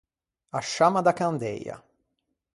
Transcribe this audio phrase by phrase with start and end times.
[0.57, 1.75] A sciamma da candeia.